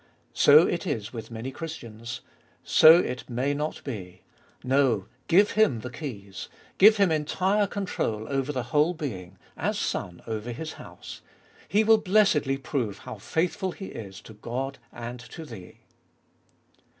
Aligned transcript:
So 0.33 0.65
it 0.65 0.87
is 0.87 1.13
with 1.13 1.29
many 1.29 1.51
Christians. 1.51 2.21
So 2.63 2.97
It 2.97 3.29
may 3.29 3.53
not 3.53 3.83
be. 3.83 4.23
No, 4.63 5.05
glue 5.27 5.45
Him 5.45 5.81
the 5.81 5.91
keys; 5.91 6.49
glue 6.79 6.89
Him 6.93 7.11
entire 7.11 7.67
control 7.67 8.25
over 8.27 8.51
the 8.51 8.63
whole 8.73 8.95
being: 8.95 9.37
as 9.55 9.77
Son 9.77 10.23
over 10.25 10.51
His 10.53 10.73
house. 10.73 11.21
He 11.67 11.83
will 11.83 11.99
blessedly 11.99 12.57
prove 12.57 12.97
how 12.97 13.19
faithful 13.19 13.73
He 13.73 13.89
is 13.89 14.21
to 14.21 14.33
God 14.33 14.79
and 14.91 15.19
to 15.19 15.45
thee. 15.45 15.81